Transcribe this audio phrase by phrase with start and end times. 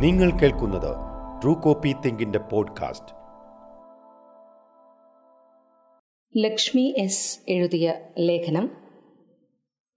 [0.00, 0.96] നിങ്ങൾ കേൾക്കുന്നത്
[1.42, 3.14] true copy തിങ്കിന്റെ പോഡ്കാസ്റ്റ്
[6.44, 8.70] ലക്ഷ്മി എസ് എഴുതിയ ലേഖനം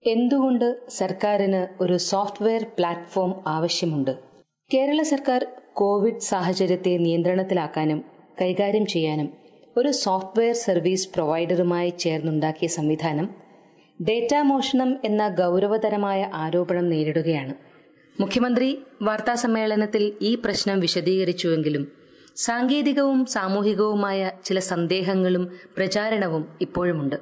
[0.06, 4.18] എന്തുകൊണ്ട് സർക്കാരിന് ഒരു സോഫ്റ്റ്വെയർ പ്ലാറ്റ്ഫോം ആവശ്യമുണ്ട്?
[4.74, 8.04] കേരള സർക്കാർ കോവിഡ് സാഹചര്യത്തെ നിയന്ത്രണത്തിലാക്കാനും
[8.40, 9.32] കൈകാര്യം ചെയ്യാനും
[9.76, 13.34] ഒരു സോഫ്റ്റ്വെയർ സർവീസ് പ്രൊവൈഡറുമായി ചേർന്നുണ്ടാക്കിയ സംവിധാനം
[14.02, 17.73] ഡേറ്റാ മോഷണം എന്ന ഗൗരവതരമായ ആരോപണം നേരിടുകയാണ്.
[18.20, 21.92] മുഖ്യമന്ത്രി വാർത്താസമ്മേളനത്തിൽ ഈ പ്രശ്നം വിശദീകരിച്ചുവെങ്കിലും
[22.36, 27.16] സാങ്കേതികവും സാമൂഹികവുമായ ചില സന്ദേഹങ്ങളും പ്രചാരണവും ഇപ്പോഴുമുണ്ട്.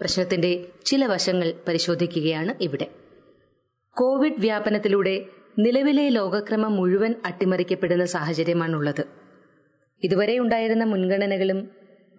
[0.00, 2.86] പ്രശ്നത്തിന്റെ ചില വശങ്ങൾ പരിശോധിക്കുകയാണ് ഇവിടെ.
[3.96, 5.26] കോവിഡ് വ്യാപനത്തിലൂടെ
[5.58, 9.04] നിലവിലെ ലോകക്രമം മുഴുവൻ അട്ടിമറിക്കപ്പെടുന്ന സാഹചര്യമാണുള്ളത്.
[10.02, 11.68] ഇതുവരെ ഉണ്ടായിരുന്ന മുൻഗണനകളും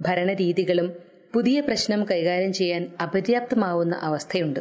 [0.02, 0.94] ഭരണരീതികളും
[1.34, 4.60] പുതിയ പ്രശ്നം കൈകാര്യം ചെയ്യാൻ അപര്യാപ്തമാവുന്ന അവസ്ഥയുണ്ട്.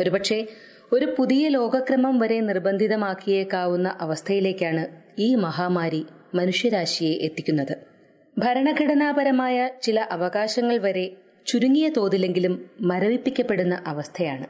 [0.00, 0.48] ഒരുപക്ഷെ
[0.92, 4.86] ഒരു പുതിയ ലോകക്രമം വരെ നിർബന്ധിതമാക്കിയേക്കാവുന്ന അവസ്ഥയിലേക്കാണ്
[5.18, 7.78] ഈ മഹാമാരി മനുഷ്യരാശിയെ എത്തിക്കുന്നത്.
[8.38, 14.46] ഭരണഘടനാപരമായ ചില അവകാശങ്ങൾ വരെ ചുരുങ്ങിയ തോതിലെങ്കിലും മരവിപ്പിക്കപ്പെടുന്ന അവസ്ഥയാണ്.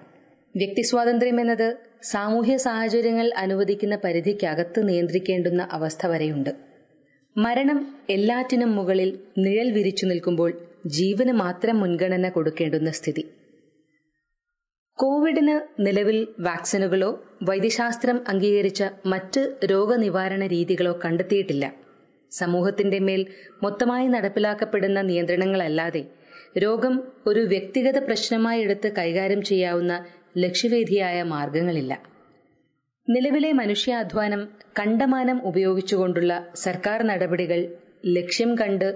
[0.57, 6.51] വ്യക്തിസ്വാതന്ത്ര്യം എന്നത് സാമൂഹ്യ സാഹചര്യങ്ങൾ അനുവദിക്കുന്ന പരിധിക്കകത്ത് നിയന്ത്രിക്കേണ്ടുന്ന അവസ്ഥ വരെയുണ്ട്.
[7.37, 10.53] മരണം എല്ലാറ്റിനും മുകളിൽ നിഴൽ വിരിച്ചു നിൽക്കുമ്പോൾ
[10.87, 13.25] ജീവന് മാത്രം മുൻഗണന കൊടുക്കേണ്ടുന്ന സ്ഥിതി.
[14.99, 17.09] കോവിഡിന് നിലവിൽ വാക്സിനുകളോ
[17.43, 21.65] വൈദ്യശാസ്ത്രം അംഗീകരിച്ച മറ്റ് രോഗനിവാരണ രീതികളോ കണ്ടെത്തിയിട്ടില്ല.
[22.33, 23.23] സമൂഹത്തിന്റെ മേൽ
[23.63, 26.03] മൊത്തമായി നടപ്പിലാക്കപ്പെടുന്ന നിയന്ത്രണങ്ങളല്ലാതെ
[26.59, 26.95] രോഗം
[27.27, 29.95] ഒരു വ്യക്തിഗത പ്രശ്നമായി എടുത്ത് കൈകാര്യം ചെയ്യാവുന്ന
[30.37, 31.93] ലക്ഷ്യവേദിയായ മാർഗങ്ങളില്ല.
[33.09, 34.41] നിലവിലെ മനുഷ്യാധ്വാനം
[34.79, 37.61] കണ്ടമാനം ഉപയോഗിച്ചുകൊണ്ടുള്ള സർക്കാർ നടപടികൾ
[38.07, 38.89] ലക്ഷ്യം കണ്ട്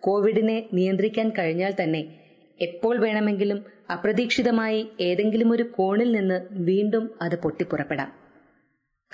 [0.00, 2.02] കോവിഡിനെ നിയന്ത്രിക്കാൻ കഴിഞ്ഞാൽ തന്നെ
[2.60, 8.12] എപ്പോൾ വേണമെങ്കിലും അപ്രതീക്ഷിതമായി ഏതെങ്കിലും ഒരു കോണിൽ നിന്ന് വീണ്ടും അത് പൊട്ടിപ്പുറപ്പെടാം.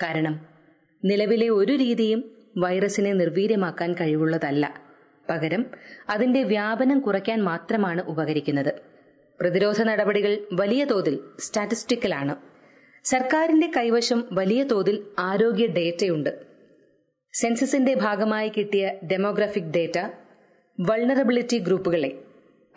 [0.03, 0.45] കാരണം
[1.05, 4.81] നിലവിലെ ഒരു രീതിയും വൈറസിനെ നിർവീര്യമാക്കാൻ കഴിവുള്ളതല്ല.
[5.29, 5.65] പകരം
[6.09, 8.73] അതിന്റെ വ്യാപനം കുറയ്ക്കാൻ മാത്രമാണ് ഉപകരിക്കുന്നത്.
[9.39, 12.35] പ്രതിരോധ നടപടികൾ വലിയ തോതിൽ സ്റ്റാറ്റിസ്റ്റിക്കലാണ്.
[13.03, 16.43] സർക്കാരിന്റെ കൈവശം വലിയ തോതിൽ ആരോഗ്യ ഡേറ്റയുണ്ട്.
[17.33, 20.09] സെൻസസിന്റെ ഭാഗമായി കിട്ടിയ ഡെമോഗ്രാഫിക് ഡേറ്റ
[20.79, 22.17] വൾണറബിലിറ്റി ഗ്രൂപ്പുകളെ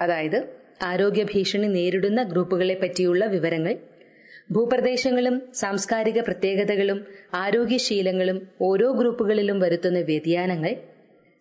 [0.00, 0.38] അതായത്
[0.82, 3.74] ആരോഗ്യ ഭീഷണി നേരിടുന്ന ഗ്രൂപ്പുകളെ പറ്റിയുള്ള വിവരങ്ങൾ
[4.50, 6.98] ഭൂപ്രദേശങ്ങളും സാംസ്കാരിക പ്രത്യേകതകളും
[7.34, 10.72] ആരോഗ്യശീലങ്ങളും ഓരോ ഗ്രൂപ്പുകളിലും വരുത്തുന്ന വ്യതിയാനങ്ങൾ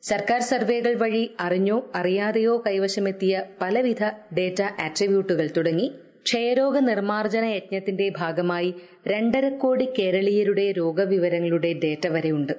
[0.03, 4.03] സർക്കാർ സർവേകൾ വഴി അറിഞ്ഞോ അറിയാതെയോ കൈവശമെത്തിയ പലവിധ
[4.37, 5.87] ഡേറ്റ ആട്രിബ്യൂട്ടുകൾ തുടങ്ങി
[6.23, 8.69] ക്ഷയരോഗ നിർമ്മാർജന യജ്ഞത്തിന്റെ ഭാഗമായി
[9.07, 12.53] രണ്ടര കോടി കേരളീയരുടെ രോഗവിവരങ്ങളുടെ ഡേറ്റ വരെയുണ്ട്.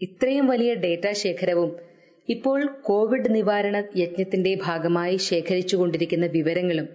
[0.00, 1.70] ഇത്രയും വലിയ ഡേറ്റ ശേഖരവും
[2.28, 6.88] ഇപ്പോൾ കോവിഡ് നിവാരണ യജ്ഞത്തിന്റെ ഭാഗമായി ശേഖരിച്ചുകൊണ്ടിരിക്കുന്ന വിവരങ്ങളും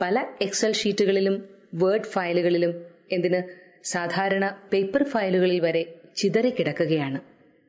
[0.00, 3.42] പല എക്സൽ ഷീറ്റുകളിലും വേർഡ് ഫയലുകളിലും എന്തിന്
[3.84, 7.20] സാധാരണ പേപ്പർ ഫയലുകളിൽ വരെ ചിതറിക്കിടക്കുകയാണ്.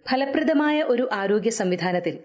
[0.09, 2.19] ഫലപ്രദമായ ഒരു ആരോഗ്യ സംവിധാനത്തിൽ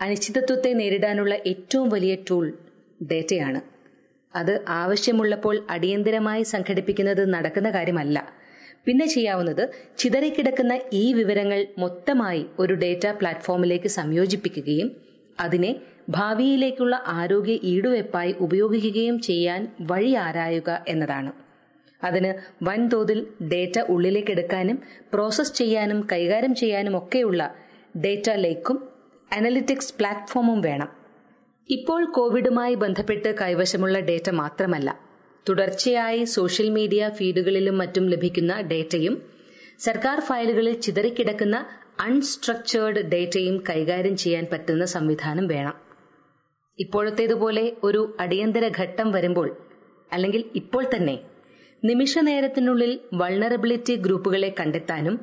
[0.00, 2.58] അനിശ്ചിതത്വത്തെ നേരിടാനുള്ള ഏറ്റവും വലിയ ടൂൾ
[3.02, 3.60] ഡേറ്റയാണ്.
[4.36, 8.35] അത് ആവശ്യമുള്ളപ്പോൾ അടിയന്തരമായി സംഘടിപ്പിക്കുന്നത് നടക്കുന്ന കാര്യമല്ല.
[8.86, 14.96] പിന്നെ ചെയ്യാവുന്നത് ചിതറിക്കിടക്കുന്ന ഈ വിവരങ്ങൾ മൊത്തമായി ഒരു ഡേറ്റ പ്ലാറ്റ്ഫോമിലേക്ക് സംയോജിപ്പിക്കുകയും
[15.40, 15.80] അതിനെ
[16.10, 21.32] ഭാവിയിലേക്കുള്ള ആരോഗ്യ ഈടുവെപ്പായി ഉപയോഗിക്കുകയും ചെയ്യാൻ വഴി ആരായുക എന്നതാണ്.
[22.04, 22.30] അതിന്
[22.64, 24.82] വൻതോതിൽ ഡേറ്റ ഉള്ളിലേക്കെടുക്കാനും
[25.12, 27.54] പ്രോസസ് ചെയ്യാനും കൈകാര്യം ചെയ്യാനും ഒക്കെയുള്ള
[28.04, 28.88] ഡേറ്റ ലേക്കും
[29.32, 30.88] അനലിറ്റിക്സ് പ്ലാറ്റ്ഫോമും വേണം.
[31.70, 35.05] ഇപ്പോൾ കോവിഡുമായി ബന്ധപ്പെട്ട് കൈവശമുള്ള ഡേറ്റ മാത്രമല്ല.
[35.48, 39.14] തുടർച്ചയായി സോഷ്യൽ മീഡിയ ഫീഡുകളിലും മറ്റും ലഭിക്കുന്ന ഡേറ്റയും
[39.78, 41.56] സർക്കാർ ഫയലുകളിൽ ചിതറിക്കിടക്കുന്ന
[42.00, 45.76] അൺസ്ട്രക്ചേർഡ് ഡേറ്റയും കൈകാര്യം ചെയ്യാൻ പറ്റുന്ന സംവിധാനം വേണം.
[46.78, 49.48] ഇപ്പോഴത്തേതുപോലെ ഒരു അടിയന്തര ഘട്ടം വരുമ്പോൾ
[50.12, 51.16] അല്ലെങ്കിൽ ഇപ്പോൾ തന്നെ
[51.84, 55.16] നിമിഷ നേരത്തിനുള്ളിൽ വൾണറബിലിറ്റി ഗ്രൂപ്പുകളെ കണ്ടെത്താനും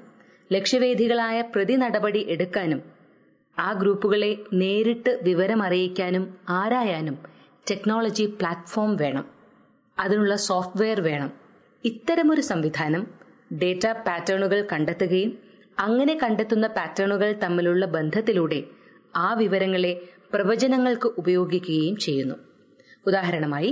[0.52, 2.82] ലക്ഷ്യവേദികളായ പ്രതി നടപടി എടുക്കാനും
[3.58, 7.18] ആ ഗ്രൂപ്പുകളെ നേരിട്ട് വിവരമറിയിക്കാനും ആരായാനും
[7.72, 9.26] ടെക്നോളജി പ്ലാറ്റ്ഫോം വേണം.
[9.98, 11.32] അതിനുള്ള സോഫ്റ്റ്വെയർ വേണം.
[11.84, 13.04] ഇത്തരമൊരു സംവിധാനം
[13.54, 15.32] ഡേറ്റ പാറ്റേണുകൾ കണ്ടെത്തുകയും
[15.80, 18.60] അങ്ങനെ കണ്ടെത്തുന്ന പാറ്റേണുകൾ തമ്മിലുള്ള ബന്ധത്തിലൂടെ
[19.16, 19.94] ആ വിവരങ്ങളെ
[20.34, 22.38] പ്രവചനങ്ങൾക്ക് ഉപയോഗിക്കുകയും ചെയ്യുന്നു.
[23.06, 23.72] ഉദാഹരണമായി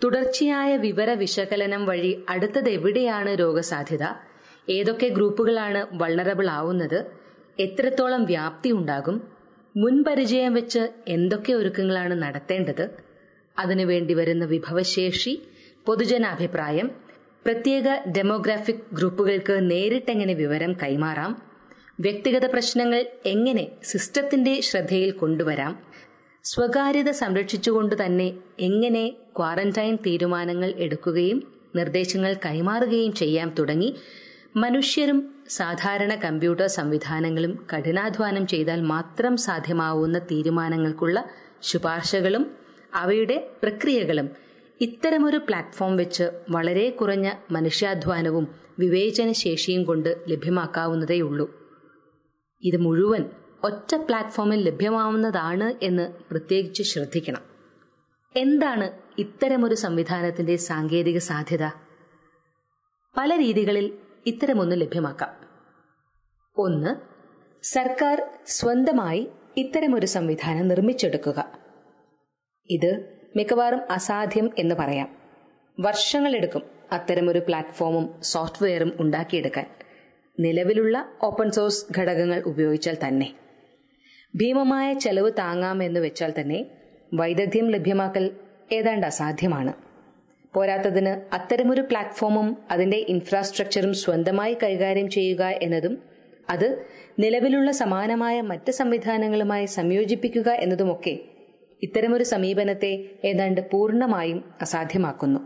[0.00, 4.04] തുടർച്ചയായ വിവര വിശകലനം വഴി അടുത്തത് എവിടെയാണ് രോഗസാധ്യത
[4.68, 6.98] ഏതൊക്കെ ഗ്രൂപ്പുകളാണ് വൾണറബിൾ ആവുന്നത്
[7.58, 9.16] എത്രത്തോളം വ്യാപ്തി ഉണ്ടാകും
[9.74, 12.84] മുൻപരിചയം വെച്ച് എന്തൊക്കെ ഒരുക്കങ്ങളാണ് നടത്തേണ്ടത്
[13.56, 15.32] അതിനുവേണ്ടി വരുന്ന വിഭവശേഷി
[15.86, 16.88] പൊതുജനാഭിപ്രായം
[17.46, 17.86] പ്രത്യേക
[18.16, 21.32] ഡെമോഗ്രാഫിക് ഗ്രൂപ്പുകൾക്ക് നേരിട്ടെങ്ങനെ വിവരം കൈമാറാം
[22.00, 25.74] വ്യക്തിഗത പ്രശ്നങ്ങൾ എങ്ങനെ സിസ്റ്റത്തിന്റെ ശ്രദ്ധയിൽ കൊണ്ടുവരാം
[26.44, 28.28] സ്വകാര്യത സംരക്ഷിച്ചുകൊണ്ട് തന്നെ
[28.60, 29.04] എങ്ങനെ
[29.36, 31.38] ക്വാറന്റൈൻ തീരുമാനങ്ങൾ എടുക്കുകയും
[31.76, 33.90] നിർദ്ദേശങ്ങൾ കൈമാറുകയും ചെയ്യാം തുടങ്ങി
[34.56, 41.18] മനുഷ്യരും സാധാരണ കമ്പ്യൂട്ടർ സംവിധാനങ്ങളും കഠിനാധ്വാനം ചെയ്താൽ മാത്രം സാധ്യമാവുന്ന തീരുമാനങ്ങൾക്കുള്ള
[41.62, 42.44] ശുപാർശകളും
[42.94, 44.30] അവയുടെ പ്രക്രിയകളും
[44.80, 51.64] ഇത്തരമൊരു പ്ലാറ്റ്ഫോം വെച്ച് വളരെ കുറഞ്ഞ മനുഷ്യാധ്വാനവും വിവേചന ശേഷിയും കൊണ്ട് ലഭ്യമാക്കാവുന്നതേയുള്ളൂ.
[52.62, 53.24] ഇത് മുഴുവൻ
[53.64, 57.42] ഒറ്റ പ്ലാറ്റ്ഫോമിൽ ലഭ്യമാവുന്നതാണ് എന്ന് പ്രത്യേകിച്ച് ശ്രദ്ധിക്കണം.
[58.36, 61.66] എന്താണ് ഇത്തരമൊരു സംവിധാനത്തിന്റെ സാങ്കേതിക സാധ്യത?
[63.16, 63.92] പല രീതികളിൽ
[64.26, 65.30] ഇത്തരമൊന്ന് ലഭ്യമാക്കാം.
[66.56, 66.96] ഒന്ന്
[67.62, 71.63] സർക്കാർ സ്വന്തമായി ഇത്തരമൊരു സംവിധാനം നിർമ്മിച്ചെടുക്കുക.
[72.70, 73.04] ഇത്
[73.36, 75.16] മിക്കവാറും അസാധ്യം എന്ന് പറയാം.
[75.80, 76.62] വർഷങ്ങളെടുക്കും
[76.92, 79.66] അത്തരമൊരു പ്ലാറ്റ്ഫോമും സോഫ്റ്റ്വെയറും ഉണ്ടാക്കിയെടുക്കാൻ.
[80.40, 83.34] നിലവിലുള്ള ഓപ്പൺ സോഴ്സ് ഘടകങ്ങൾ ഉപയോഗിച്ചാൽ തന്നെ.
[84.36, 86.66] ഭീമമായ ചെലവ് താങ്ങാമെന്ന് വെച്ചാൽ തന്നെ
[87.14, 88.30] വൈദഗ്ധ്യം ലഭ്യമാക്കൽ
[88.72, 89.72] ഏതാണ്ട് അസാധ്യമാണ്.
[90.54, 96.02] പോരാത്തതിന് അത്തരമൊരു പ്ലാറ്റ്ഫോമും അതിന്റെ ഇൻഫ്രാസ്ട്രക്ചറും സ്വന്തമായി കൈകാര്യം ചെയ്യുക എന്നതും
[96.50, 96.86] അത്
[97.18, 101.18] നിലവിലുള്ള സമാനമായ മറ്റ് സംവിധാനങ്ങളുമായി സംയോജിപ്പിക്കുക എന്നതുമൊക്കെ
[101.84, 102.92] ഇത്തരമൊരു സമീപനത്തെ
[103.24, 105.40] ഏതാണ്ട് പൂർണമായും അസാധ്യമാക്കുന്നു.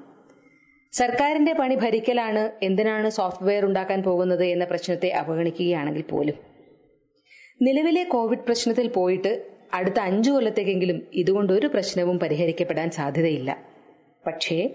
[0.93, 6.35] സർക്കാരിന്റെ പണി ഭരിക്കലാണ് എന്തിനാണ് സോഫ്റ്റ്വെയർ ഉണ്ടാക്കാൻ പോകുന്നത് എന്ന പ്രശ്നത്തെ അവഗണിക്കുകയാണെങ്കിൽ പോലും.
[7.63, 9.33] നിലവിലെ കോവിഡ് പ്രശ്നത്തിൽ പോയിട്ട്
[9.75, 13.51] അടുത്ത അഞ്ചു കൊല്ലത്തേക്കെങ്കിലും ഇതുകൊണ്ട് ഒരു പ്രശ്നവും പരിഹരിക്കപ്പെടാൻ സാധ്യതയില്ല.
[14.27, 14.71] പക്ഷേ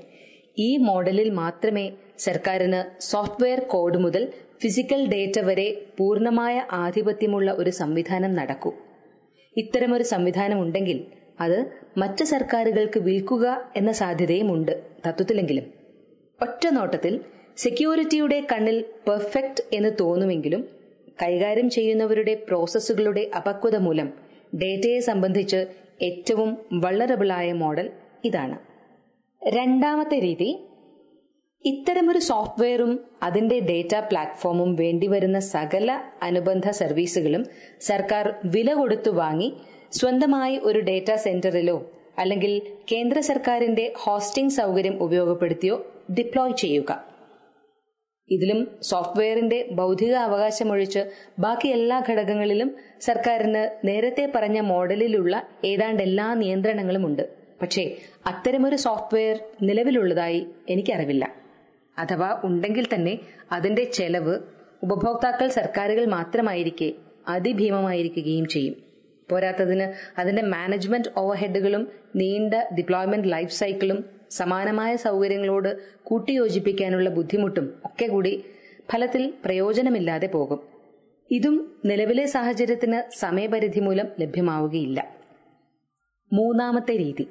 [0.60, 4.34] ഈ മോഡലിൽ മാത്രമേ സർക്കാരിന് സോഫ്റ്റ്വെയർ കോഡ് മുതൽ
[4.64, 5.68] ഫിസിക്കൽ ഡേറ്റ വരെ
[5.98, 8.74] പൂർണമായ ആധിപത്യമുള്ള ഒരു സംവിധാനം നടക്കൂ.
[9.58, 11.00] ഇത്തരമൊരു സംവിധാനം ഉണ്ടെങ്കിൽ
[11.40, 15.64] അത് മറ്റ് സർക്കാരുകൾക്ക് വിൽക്കുക എന്ന സാധ്യതയുമുണ്ട് തത്വത്തിലെങ്കിലും.
[16.42, 17.22] ഒറ്റ നോട്ടത്തിൽ
[17.58, 20.70] സെക്യൂരിറ്റിയുടെ കണ്ണിൽ പെർഫെക്റ്റ് എന്ന് തോന്നുമെങ്കിലും
[21.24, 24.14] കൈകാര്യം ചെയ്യുന്നവരുടെ പ്രോസസ്സുകളുടെ അപക്വത മൂലം
[24.56, 25.68] ഡേറ്റയെ സംബന്ധിച്ച്
[26.02, 27.92] ഏറ്റവും വള്ളറബിളായ മോഡൽ
[28.26, 28.58] ഇതാണ്.
[29.42, 30.70] രണ്ടാമത്തെ രീതി
[31.66, 37.46] ഇത്തരമൊരു സോഫ്റ്റ്വെയറും അതിന്റെ ഡേറ്റ പ്ലാറ്റ്ഫോമും വേണ്ടിവരുന്ന സകല അനുബന്ധ സർവീസുകളും
[37.82, 39.58] സർക്കാർ വില കൊടുത്തു വാങ്ങി
[39.94, 41.78] സ്വന്തമായി ഒരു ഡേറ്റാ സെന്ററിലോ
[42.20, 42.54] അല്ലെങ്കിൽ
[42.92, 45.76] കേന്ദ്ര സർക്കാരിന്റെ ഹോസ്റ്റിംഗ് സൗകര്യം ഉപയോഗപ്പെടുത്തിയോ
[46.18, 46.92] ഡിപ്ലോയ് ചെയ്യുക.
[48.30, 51.02] ഇതിലും സോഫ്റ്റ്വെയറിന്റെ ബൗദ്ധിക അവകാശമൊഴിച്ച്
[51.40, 52.70] ബാക്കി എല്ലാ ഘടകങ്ങളിലും
[53.00, 55.34] സർക്കാരിന് നേരത്തെ പറഞ്ഞ മോഡലിലുള്ള
[55.66, 57.24] ഏതാണ്ട് എല്ലാ നിയന്ത്രണങ്ങളും ഉണ്ട്
[57.62, 57.84] പക്ഷേ
[58.26, 61.26] അത്തരമൊരു സോഫ്റ്റ്വെയർ നിലവിലുള്ളതായി എനിക്കറിവില്ല.
[61.98, 63.14] അഥവാ ഉണ്ടെങ്കിൽ തന്നെ
[63.52, 64.36] അതിന്റെ ചെലവ്
[64.84, 66.90] ഉപഭോക്താക്കൾ സർക്കാരുകൾ മാത്രമായിരിക്കെ
[67.28, 68.76] അതിഭീമമായിരിക്കുകയും ചെയ്യും.
[69.30, 78.46] പോരാത്തതിന് അതിന്റെ മാനേജ്മെന്റ് ഓവർഹെഡുകളും നീണ്ട ഡിപ്ലോയ്മെന്റ് ലൈഫ് സൈക്കിളും സമാനമായ സൗകര്യങ്ങളോട് കൂട്ടിയോജിപ്പിക്കാനുള്ള ബുദ്ധിമുട്ടും ഒക്കെ കൂടി
[78.92, 80.60] ഫലത്തിൽ പ്രയോജനമില്ലാതെ പോകും.
[81.32, 85.16] ഇതും നിലവിലെ സാഹചര്യത്തിന് സമയപരിധി മൂലം ലഭ്യമാവുകയില്ല.
[86.34, 87.28] മൂന്നാമത്തെ രീതി.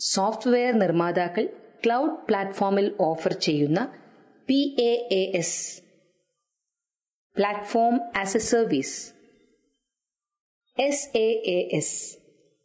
[0.00, 1.48] സോഫ്റ്റ്വെയർ നിർമ്മാതാക്കൾ
[1.84, 3.88] ക്ലൗഡ് പ്ലാറ്റ്ഫോമിൽ ഓഫർ ചെയ്യുന്ന
[4.46, 5.82] P A S
[7.36, 9.15] platform as a service
[10.76, 11.98] S A A S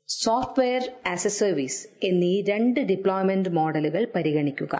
[0.09, 4.73] software as a service എന്നീ രണ്ട് ഡിപ്ലോയ്മെന്റ് മോഡലുകൾ പരിഗണിക്കുക.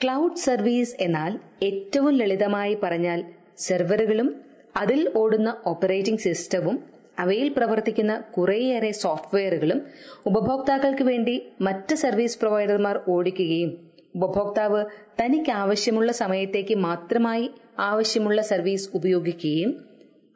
[0.00, 1.32] ക്ലൗഡ് സർവീസ് എന്നാൽ
[1.62, 3.20] ഏറ്റവും ലളിതമായി പറഞ്ഞാൽ
[3.58, 4.28] സെർവറുകളും
[4.76, 6.76] അതിൽ ഓടുന്ന ഓപ്പറേറ്റിംഗ് സിസ്റ്റവും
[7.18, 9.80] അവയിൽ പ്രവർത്തിക്കുന്ന കുറേയേറെ സോഫ്റ്റ്വെയറുകളും
[10.26, 13.72] ഉപഭോക്താക്കൾക്ക് വേണ്ടി മറ്റ് സർവീസ് പ്രൊവൈഡർമാർ ഓടിക്കുകയും
[14.14, 14.82] ഉപഭോക്താവ്
[15.20, 17.46] തനിക്ക് ആവശ്യമുള്ള സമയത്തേക്ക് മാത്രമായി
[17.78, 19.72] ആവശ്യമുള്ള സർവീസ് ഉപയോഗിക്കുകയും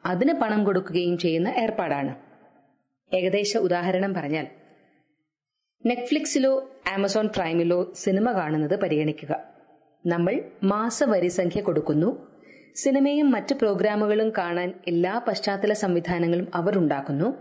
[0.05, 2.15] അതിന് പണം കൊടുക്കുകയും ചെയ്യുന്ന ഏർപ്പാടാണ്.
[3.15, 4.47] ഏകദേശ ഉദാഹരണം പറഞ്ഞാൽ
[5.85, 9.43] നെറ്റ്ഫ്ലിക്സിലോ ആമസോൺ പ്രൈമിലോ സിനിമ കാണുന്നത് പരിഗണിക്കുക.
[10.05, 12.27] നമ്മൾ മാസവരി സംഖ്യ കൊടുക്കുന്നു.
[12.75, 17.37] സിനിമയും മറ്റ് പ്രോഗ്രാമുകളും കാണാൻ എല്ലാ പശ്ചാത്തല സംവിധാനങ്ങളും അവർ ഉണ്ടാക്കുന്നു.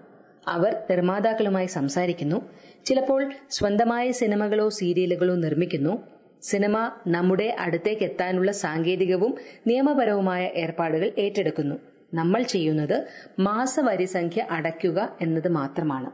[0.49, 2.51] അവർ നിർമ്മാതാക്കളുമായി സംസാരിക്കുന്നു.
[2.85, 6.03] ചിലപ്പോൾ സ്വന്തമായ സിനിമകളോ സീരിയലുകളോ നിർമ്മിക്കുന്നു.
[6.43, 11.90] സിനിമ നമ്മുടെ അടുത്തേക്ക് എത്താനുള്ള സാങ്കേതികവും നിയമപരവുമായ ഏർപ്പാടുകൾ ഏറ്റെടുക്കുന്നു.
[12.15, 12.97] നമ്മൾ ചെയ്യുന്നത്
[13.39, 16.11] മാസവരി സംഖ്യ അടയ്ക്കുക എന്നത് മാത്രമാണ്.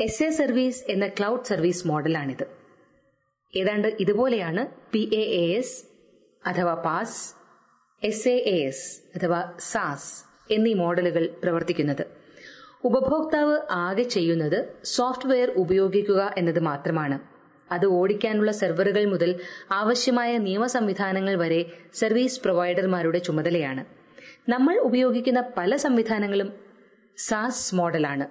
[0.00, 2.44] എസ് എ സർവീസ് എന്ന ക്ലൗഡ് സർവീസ് മോഡലാണിത്
[3.54, 5.24] ഏതാണ്ട് ഇതുപോലെയാണ് പി എ
[5.58, 5.76] എസ്
[6.46, 7.18] അഥവാ PaaS
[8.02, 8.86] S A A
[9.16, 10.12] S SaaS
[10.54, 12.04] എന്നീ മോഡലുകൾ പ്രവർത്തിക്കുന്നത്.
[12.84, 17.18] ഉപഭോക്താവ് ആകെ ചെയ്യുന്നത് സോഫ്റ്റ്വെയർ ഉപയോഗിക്കുക എന്നത് മാത്രമാണ്.
[17.72, 19.30] അത് ഓടിക്കാനുള്ള സെർവറുകൾ മുതൽ
[19.72, 21.60] ആവശ്യമായ നിയമ സംവിധാനങ്ങൾ വരെ
[21.92, 24.01] സർവീസ് പ്രൊവൈഡർമാരുടെ ചുമതലയാണ്.
[24.48, 26.48] നമ്മൾ ഉപയോഗിക്കുന്ന പല സംവിധാനങ്ങളും
[27.18, 28.26] സാസ് മോഡലാണ്.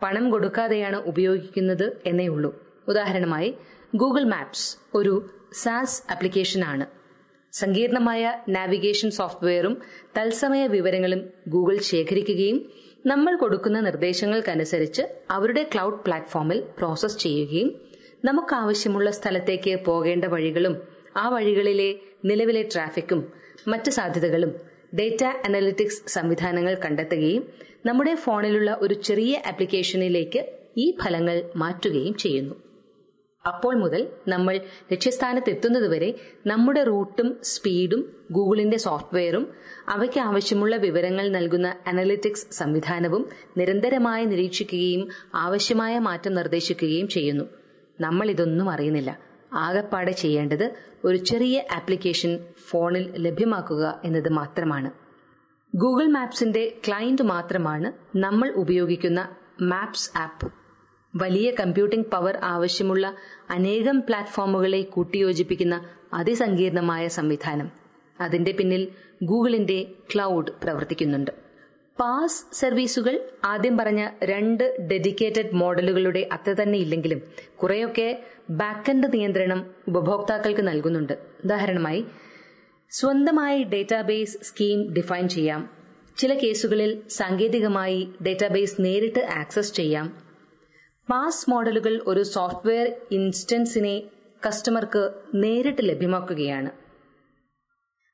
[0.00, 2.50] പണം കൊടുക്കാതെയാണ് ഉപയോഗിക്കുന്നത് എന്നേ ഉള്ളൂ.
[2.88, 3.50] ഉദാഹരണമായി
[3.94, 5.14] ഗൂഗിൾ മാപ്സ് ഒരു
[5.52, 6.86] സാസ് ആപ്ലിക്കേഷനാണ്
[7.52, 9.74] സങ്കീർണമായ നാവിഗേഷൻ സോഫ്റ്റ്വെയറും
[10.16, 12.58] തത്സമയ വിവരങ്ങളും ഗൂഗിൾ ശേഖരിക്കുകയും
[13.06, 17.68] നമ്മൾ കൊടുക്കുന്ന നിർദ്ദേശങ്ങൾക്കനുസരിച്ച് അവരുടെ ക്ലൗഡ് പ്ലാറ്റ്ഫോമിൽ പ്രോസസ് ചെയ്യുകയും
[18.24, 20.74] നമുക്കാവശ്യമുള്ള സ്ഥലത്തേക്ക് പോകേണ്ട വഴികളും
[21.16, 21.90] ആ വഴികളിലെ
[22.24, 23.20] നിലവിലെ ട്രാഫിക്കും
[23.68, 24.52] മറ്റ് സാധ്യതകളും
[24.98, 27.44] ഡേറ്റ അനലിറ്റിക്സ് സംവിധാനങ്ങൾ കണ്ടെത്തുകയും
[27.86, 30.40] നമ്മുടെ ഫോണിലുള്ള ഒരു ചെറിയ ആപ്ലിക്കേഷനിലേക്ക്
[30.78, 32.54] ഈ ഫലങ്ങൾ മാറ്റുകയും ചെയ്യുന്നു.
[33.44, 34.60] അപ്പോൾ മുതൽ നമ്മൾ
[34.92, 36.14] ലക്ഷ്യസ്ഥാനത്തെത്തുന്നതുവരെ
[36.46, 39.52] നമ്മുടെ റൂട്ടും സ്പീഡും ഗൂഗിളിന്റെ സോഫ്റ്റ്വെയറും
[39.88, 47.44] അവയ്ക്ക് ആവശ്യമുള്ള വിവരങ്ങൾ നൽകുന്ന അനലിറ്റിക്സ് സംവിധാനവും നിരന്തരമായി നിരീക്ഷിക്കുകയും ആവശ്യമായ മാറ്റം നിർദ്ദേശിക്കുകയും ചെയ്യുന്നു.
[48.00, 49.33] നമ്മൾ ഇതൊന്നും അറിയുന്നില്ല.
[49.54, 54.90] ആകപ്പാടെ ചെയ്യേണ്ടത് ഒരു ചെറിയ ആപ്ലിക്കേഷൻ ഫോണിൽ ലഭ്യമാക്കുക എന്നത് മാത്രമാണ്.
[55.76, 59.28] ഗൂഗിൾ മാപ്സിന്റെ ക്ലയന്റ് മാത്രമാണ് നമ്മൾ ഉപയോഗിക്കുന്ന
[59.62, 60.52] മാപ്സ് ആപ്പ്.
[61.16, 63.14] വലിയ കമ്പ്യൂട്ടിംഗ് പവർ ആവശ്യമുള്ള
[63.50, 67.70] അനേകം പ്ലാറ്റ്ഫോമുകളെ കൂട്ടിയോജിപ്പിക്കുന്ന അതിസങ്കീർണമായ സംവിധാനം.
[68.20, 68.88] അതിന്റെ പിന്നിൽ
[69.24, 71.43] ഗൂഗിളിന്റെ ക്ലൗഡ് പ്രവർത്തിക്കുന്നുണ്ട്.
[72.00, 77.22] പാസ് സർവീസുകൾ ആദ്യം പറഞ്ഞ രണ്ട് ഡെഡിക്കേറ്റഡ് മോഡലുകളുടെ അത്ര തന്നെ ഇല്ലെങ്കിലും
[77.62, 81.12] കുറെയൊക്കെ ബാക്കൻഡ് നിയന്ത്രണം ഉപഭോക്താക്കൾക്ക് നൽകുന്നുണ്ട്.
[81.44, 82.06] ഉദാഹരണമായി
[82.90, 85.70] സ്വന്തമായി ഡേറ്റാബേസ് സ്കീം ഡിഫൈൻ ചെയ്യാം.
[86.16, 90.22] ചില കേസുകളിൽ സാങ്കേതികമായി ഡേറ്റാബേസ് നേരിട്ട് ആക്സസ് ചെയ്യാം.
[91.10, 94.02] പാസ് മോഡലുകൾ ഒരു സോഫ്റ്റ്വെയർ ഇൻസ്റ്റൻസിനെ
[94.46, 96.70] കസ്റ്റമർക്ക് നേരിട്ട് ലഭ്യമാക്കുകയാണ്.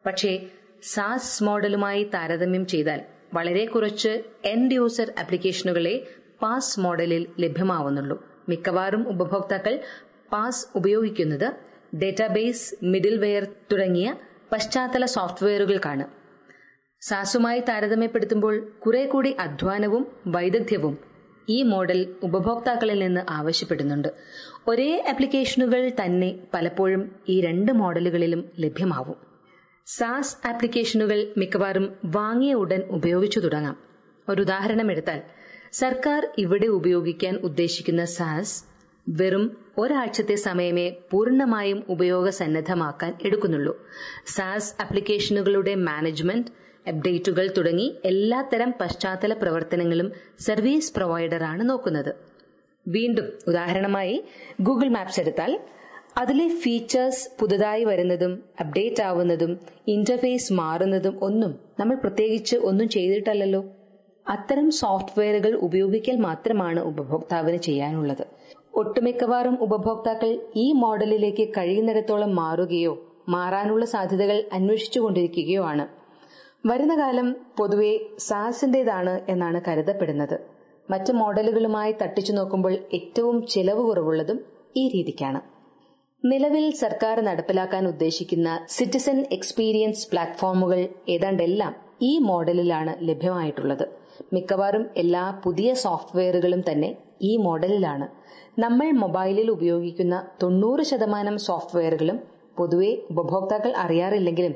[0.06, 0.46] പക്ഷേ
[0.82, 3.00] സാസ് മോഡലുമായി താരതമ്യം ചെയ്താൽ
[3.34, 6.06] വളരെ കുറച്ച് എൻഡ് യൂസർ ആപ്ലിക്കേഷനുകളെ
[6.42, 8.24] പാസ് മോഡലിൽ ലഭ്യമാവുന്നുള്ളൂ.
[8.48, 9.80] മിക്കവാറും ഉപഭോക്താക്കൾ
[10.32, 11.52] പാസ് ഉപയോഗിക്കുന്നത്
[12.02, 14.14] ഡേറ്റാബേസ് മിഡിൽവെയർ തുടങ്ങിയ
[14.52, 16.04] പശ്ചാത്തല സോഫ്റ്റ്വെയറുകൾക്കാണ്
[17.00, 20.98] സാസുമായി താരതമ്യപ്പെടുത്തുമ്പോൾ കുറെ കൂടി അധ്വാനവും വൈദഗ്ധ്യവും
[21.48, 24.08] ഈ മോഡൽ ഉപഭോക്താക്കളിൽ നിന്ന് ആവശ്യപ്പെടുന്നുണ്ട്.
[24.68, 29.29] ഒരേ ആപ്ലിക്കേഷനുകൾ തന്നെ പലപ്പോഴും ഈ രണ്ട് മോഡലുകളിലും ലഭ്യമാവും.
[29.96, 33.76] സാസ് ആപ്ലിക്കേഷനുകൾ മിക്കവാറും വാങ്ങിയ ഉടൻ ഉപയോഗിച്ചു തുടങ്ങാം.
[34.28, 35.20] ഒരു ഉദാഹരണം എടുത്താൽ
[35.72, 38.54] സർക്കാർ ഇവിടെ ഉപയോഗിക്കാൻ ഉദ്ദേശിക്കുന്ന സാസ്
[39.08, 39.44] വെറും
[39.78, 43.74] ഒരാഴ്ചത്തെ സമയമേ പൂർണമായും ഉപയോഗസന്നദ്ധമാക്കാൻ എടുക്കുന്നുള്ളൂ.
[44.26, 46.52] സാസ് ആപ്ലിക്കേഷനുകളുടെ മാനേജ്മെന്റ്
[46.88, 52.12] അപ്ഡേറ്റുകൾ തുടങ്ങി എല്ലാത്തരം പശ്ചാത്തല പ്രവർത്തനങ്ങളും സർവീസ് പ്രൊവൈഡറാണ് നോക്കുന്നത്.
[52.88, 54.16] വീണ്ടും ഉദാഹരണമായി
[54.60, 55.52] ഗൂഗിൾ മാപ്സ് എടുത്താൽ
[56.18, 63.64] അതിലെ ഫീച്ചേഴ്സ് പുതുതായി വരുന്നതും അപ്ഡേറ്റ് ആവുന്നതും ഇന്റർഫേസ് മാറുന്നതും ഒന്നും നമ്മൾ പ്രത്യേകിച്ച് ഒന്നും ചെയ്തിട്ടല്ലല്ലോ.
[64.28, 68.26] അത്തരം സോഫ്റ്റ്വെയറുകൾ ഉപയോഗിക്കൽ മാത്രമാണ് ഉപഭോക്താവിന് ചെയ്യാനുള്ളത്.
[68.74, 75.88] ഒട്ടുമിക്കവാറും ഉപഭോക്താക്കൾ ഈ മോഡലിലേക്ക് കഴിയുന്നിടത്തോളം മാറുകയോ മാറാനുള്ള സാധ്യതകൾ അന്വേഷിച്ചുകൊണ്ടിരിക്കുകയോ ആണ്.
[76.66, 80.40] വരുന്ന കാലം പൊതുവെ സാസിന്റേതാണ് എന്നാണ് കരുതപ്പെടുന്നത്.
[80.90, 84.40] മറ്റ് മോഡലുകളുമായി തട്ടിച്ചു നോക്കുമ്പോൾ ഏറ്റവും ചെലവ് കുറവുള്ളതും
[84.76, 85.59] ഈ രീതിക്കാണ്.
[86.24, 91.72] നിലവിൽ സർക്കാർ നടപ്പിലാക്കാൻ ഉദ്ദേശിക്കുന്ന സിറ്റിസൺ എക്സ്പീരിയൻസ് പ്ലാറ്റ്ഫോമുകൾ ഏതാണ്ടെല്ലാം
[92.08, 93.84] ഈ മോഡലിലാണ് ലഭ്യമായിട്ടുള്ളത്.
[94.32, 96.90] മിക്കവാറും എല്ലാ പുതിയ സോഫ്റ്റ്വെയറുകളും തന്നെ
[97.22, 98.08] ഈ മോഡലിലാണ്.
[98.58, 102.18] നമ്മൾ മൊബൈലിൽ ഉപയോഗിക്കുന്ന തൊണ്ണൂറ് ശതമാനം സോഫ്റ്റ്വെയറുകളും
[102.58, 104.54] പൊതുവെ ഉപഭോക്താക്കൾ അറിയാറില്ലെങ്കിലും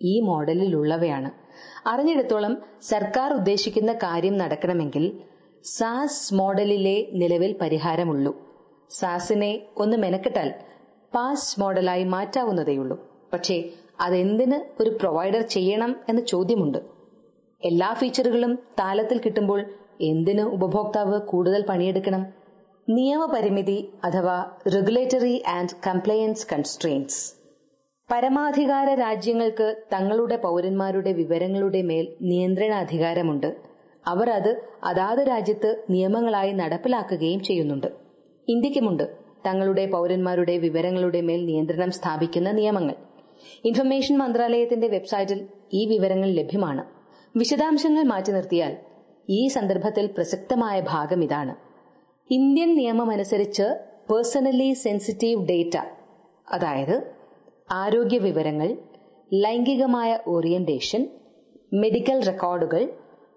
[0.00, 1.30] ഈ മോഡലിലുള്ളവയാണ്.
[1.86, 2.56] അറിഞ്ഞിടത്തോളം
[2.92, 5.06] സർക്കാർ ഉദ്ദേശിക്കുന്ന കാര്യം നടക്കണമെങ്കിൽ
[5.76, 8.32] സാസ് മോഡലിലെ നിലവിൽ പരിഹാരമുള്ളൂ.
[8.90, 10.48] സാസിനെ ഒന്ന് മെനക്കെട്ടാൽ
[11.14, 13.08] പാസ് മോഡലായി മാറ്റാവുന്നതേയുള്ളൂ.
[13.32, 13.68] പക്ഷേ
[14.00, 16.78] അതെന്തിന് ഒരു പ്രൊവൈഡർ ചെയ്യണം എന്ന ചോദ്യമുണ്ട്.
[17.64, 19.64] എല്ലാ ഫീച്ചറുകളും താലത്തിൽ കിട്ടുമ്പോൾ
[20.00, 22.26] എന്തിന് ഉപഭോക്താവ് കൂടുതൽ പണിയെടുക്കണം?
[22.88, 27.34] നിയമപരിമിതി അഥവാ റെഗുലേറ്ററി ആൻഡ് കംപ്ലയൻസ് കൺസ്ട്രെയിൻസ്
[28.10, 33.56] പരമാധികാര രാജ്യങ്ങൾക്ക് തങ്ങളുടെ പൗരന്മാരുടെ വിവരങ്ങളുടെ മേൽ നിയന്ത്രണാധികാരമുണ്ട്.
[34.06, 37.86] അവർ അത് അതാത് രാജ്യത്ത് നിയമങ്ങളായി നടപ്പിലാക്കുകയും ചെയ്യുന്നുണ്ട്.
[38.48, 39.29] ഇന്ത്യക്കുമുണ്ട്.
[39.46, 42.96] തങ്ങളുടെ പൌരന്മാരുടെ വിവരങ്ങളുടെ മേൽ നിയന്ത്രണം സ്ഥാപിക്കുന്ന നിയമങ്ങൾ.
[43.64, 45.38] ഇൻഫർമേഷൻ മന്ത്രാലയത്തിന്റെ വെബ്സൈറ്റിൽ
[45.72, 46.82] ഈ വിവരങ്ങൾ ലഭ്യമാണ്.
[47.36, 48.72] വിശദാംശങ്ങൾ മാറ്റി നിർത്തിയാൽ
[49.28, 51.54] ഈ സന്ദർഭത്തിൽ പ്രസക്തമായ ഭാഗം ഇതാണ്.
[52.30, 53.66] ഇന്ത്യൻ നിയമമനുസരിച്ച്
[54.10, 55.76] പേഴ്സണലി സെൻസിറ്റീവ് ഡേറ്റ
[56.48, 56.96] അതായത്
[57.72, 58.68] ആരോഗ്യ വിവരങ്ങൾ
[59.34, 61.02] ലൈംഗികമായ ഓറിയന്റേഷൻ
[61.74, 62.82] മെഡിക്കൽ റെക്കോർഡുകൾ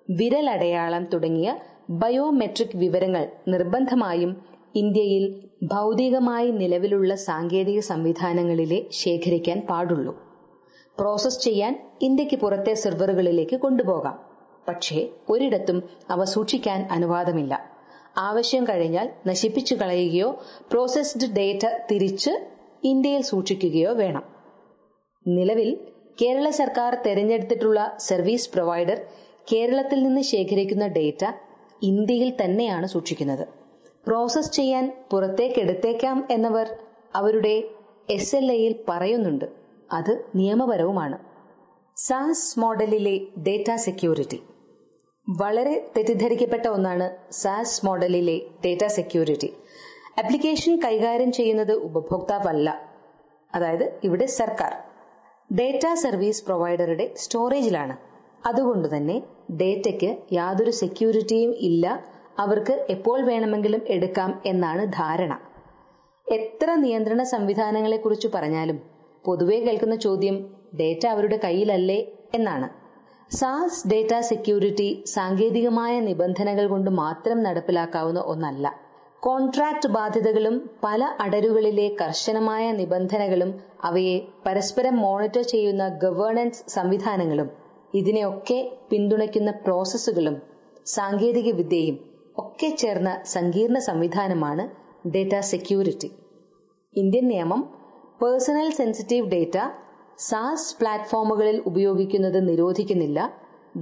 [0.09, 1.49] വിരലടയാളം തുടങ്ങിയ
[1.89, 4.31] ബയോമെട്രിക് വിവരങ്ങൾ നിർബന്ധമായും
[4.75, 10.19] ഇന്ത്യയിൽ ഭൗതികമായി നിലവിലുള്ള സാങ്കേതിക സംവിധാനങ്ങളിലെ ശേഖരിക്കാൻ പാടുള്ളൂ.
[10.99, 14.19] പ്രോസസ് ചെയ്യാൻ ഇന്ത്യയ്ക്ക് പുറത്തെ സെർവറുകളിലേക്ക് കൊണ്ടുപോകാം.
[14.67, 17.71] പക്ഷേ ഒരിടത്തും അവ സൂക്ഷിക്കാൻ അനുവാദമില്ല.
[18.17, 20.39] ആവശ്യം കഴിഞ്ഞാൽ നശിപ്പിച്ചു കളയുകയോ
[20.71, 22.31] പ്രോസസ്ഡ് ഡേറ്റ തിരിച്ച്
[22.83, 24.23] ഇന്ത്യയിൽ സൂക്ഷിക്കുകയോ വേണം.
[25.27, 25.77] നിലവിൽ
[26.21, 29.01] കേരള സർക്കാർ തെരഞ്ഞെടുത്തിട്ടുള്ള സർവീസ് പ്രൊവൈഡർ
[29.53, 31.25] കേരളത്തിൽ നിന്ന് ശേഖരിക്കുന്ന ഡേറ്റ
[31.83, 33.62] ഇന്ത്യയിൽ തന്നെയാണ് സൂക്ഷിക്കുന്നത്.
[34.07, 36.77] പ്രോസസ് ചെയ്യാൻ പുറത്തേക്കെടുത്തേക്കാം എന്നവർ
[37.15, 37.63] അവരുടെ
[38.09, 39.45] എസ് എൽ എയിൽ പറയുന്നുണ്ട്.
[39.91, 41.17] അത് നിയമപരവുമാണ്.
[41.97, 44.43] സാസ് മോഡലിലെ ഡേറ്റ സെക്യൂരിറ്റി.
[45.27, 49.53] വളരെ തെറ്റിദ്ധരിക്കപ്പെട്ട ഒന്നാണ് സാസ് മോഡലിലെ ഡേറ്റ സെക്യൂരിറ്റി.
[50.23, 52.81] ആപ്ലിക്കേഷൻ കൈകാര്യം ചെയ്യുന്നത് ഉപഭോക്താവല്ല.
[53.55, 54.73] അതായത് ഇവിടെ സർക്കാർ.
[55.55, 57.97] ഡേറ്റ സർവീസ് പ്രൊവൈഡറുടെ സ്റ്റോറേജിലാണ്.
[58.45, 65.33] അതുകൊണ്ട് തന്നെ ഡേറ്റയ്ക്ക് യാതൊരു സെക്യൂരിറ്റിയും ഇല്ല അവർക്ക് എപ്പോൾ വേണമെങ്കിലും എടുക്കാം എന്നാണ് ധാരണ.
[66.27, 68.77] എത്ര നിയന്ത്രണ സംവിധാനങ്ങളെ കുറിച്ച് പറഞ്ഞാലും
[69.25, 70.37] പൊതുവെ കേൾക്കുന്ന ചോദ്യം
[70.79, 71.99] ഡേറ്റ അവരുടെ കയ്യിലല്ലേ
[72.33, 72.67] എന്നാണ്.
[73.31, 78.65] സാസ് ഡേറ്റ സെക്യൂരിറ്റി സാങ്കേതികമായ നിബന്ധനകൾ കൊണ്ട് മാത്രം നടപ്പിലാക്കാവുന്ന ഒന്നല്ല.
[79.23, 83.51] കോൺട്രാക്ട് ബാധ്യതകളും പല അടരുകളിലെ കർശനമായ നിബന്ധനകളും
[83.83, 87.49] അവയെ പരസ്പരം മോണിറ്റർ ചെയ്യുന്ന ഗവേണൻസ് സംവിധാനങ്ങളും
[87.93, 88.59] ഇതിനെയൊക്കെ
[88.91, 90.35] പിന്തുണയ്ക്കുന്ന പ്രോസസ്സുകളും
[90.85, 94.63] സാങ്കേതിക വിദ്യയും ഒക്കെ ചേർന്ന സങ്കീർണ സംവിധാനമാണ്
[95.09, 96.11] ഡേറ്റ സെക്യൂരിറ്റി.
[96.97, 97.61] ഇന്ത്യൻ നിയമം
[98.21, 99.57] പേഴ്സണൽ സെൻസിറ്റീവ് ഡേറ്റ
[100.17, 103.33] സാസ് പ്ലാറ്റ്ഫോമുകളിൽ ഉപയോഗിക്കുന്നത് നിരോധിക്കുന്നില്ല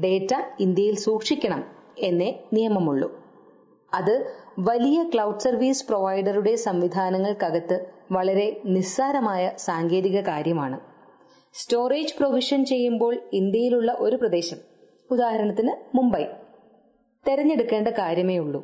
[0.03, 1.63] ഡേറ്റ ഇന്ത്യയിൽ സൂക്ഷിക്കണം
[1.97, 3.09] എന്നേ നിയമമുള്ളൂ.
[3.93, 10.79] അത് വലിയ ക്ലൗഡ് സർവീസ് പ്രൊവൈഡറുടെ സംവിധാനങ്ങൾക്കകത്ത് വളരെ നിസ്സാരമായ സാങ്കേതിക കാര്യമാണ്.
[11.53, 14.57] സ്റ്റോറേജ് പ്രൊവിഷൻ ചെയ്യുമ്പോൾ ഇന്ത്യയിലുള്ള ഒരു പ്രദേശം
[15.11, 16.23] ഉദാഹരണത്തിന് മുംബൈ.
[17.27, 18.61] തെരഞ്ഞെടുക്കേണ്ട കാര്യമേ ഉള്ളൂ.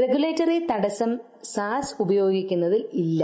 [0.00, 3.22] റെഗുലേറ്ററി തടസ്സം സാസ് ഉപയോഗിക്കുന്നതിൽ ഇല്ല.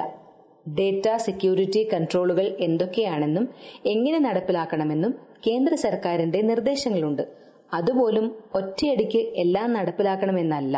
[0.79, 3.49] ഡേറ്റ സെക്യൂരിറ്റി കൺട്രോളുകൾ എന്തൊക്കെയാണെന്നും
[3.87, 5.13] എങ്ങനെ നടപ്പിലാക്കണമെന്നും
[5.47, 7.25] കേന്ദ്ര സർക്കാരിന്റെ നിർദ്ദേശങ്ങളുണ്ട്.
[7.75, 10.77] അതുപോലും ഒറ്റയടിക്ക് എല്ലാം നടപ്പിലാക്കണമെന്നല്ല.